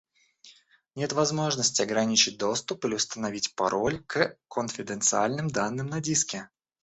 Нет 0.95 1.13
возможности 1.13 1.83
ограничить 1.83 2.39
доступ 2.39 2.85
или 2.85 2.95
установить 2.95 3.53
пароль 3.53 4.01
к 4.05 4.35
конфиденциальным 4.47 5.47
данным 5.51 5.85
на 5.89 6.01
диске 6.01 6.49